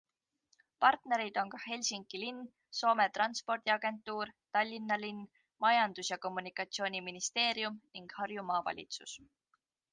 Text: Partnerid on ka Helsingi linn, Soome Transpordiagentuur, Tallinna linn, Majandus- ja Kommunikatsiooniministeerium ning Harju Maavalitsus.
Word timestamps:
Partnerid 0.83 1.35
on 1.41 1.49
ka 1.51 1.59
Helsingi 1.65 2.21
linn, 2.21 2.39
Soome 2.77 3.05
Transpordiagentuur, 3.17 4.33
Tallinna 4.57 4.99
linn, 5.05 5.21
Majandus- 5.67 6.13
ja 6.15 6.21
Kommunikatsiooniministeerium 6.27 7.81
ning 7.93 8.13
Harju 8.19 8.51
Maavalitsus. 8.53 9.19